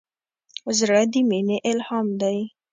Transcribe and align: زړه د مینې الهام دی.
زړه 0.77 1.01
د 1.11 1.15
مینې 1.29 1.57
الهام 1.71 2.07
دی. 2.21 2.37